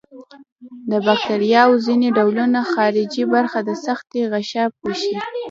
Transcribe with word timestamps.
د 0.91 0.93
باکتریاوو 1.05 1.81
ځینې 1.85 2.07
ډولونه 2.17 2.59
خارجي 2.73 3.23
برخه 3.33 3.59
د 3.67 3.69
سختې 3.85 4.21
غشا 4.31 4.65
پوښي. 4.77 5.13